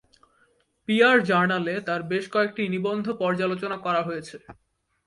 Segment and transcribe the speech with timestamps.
[0.87, 4.35] Peer জার্নালে তাঁর বেশ কয়েকটি নিবন্ধ পর্যালোচনা করা হয়েছে।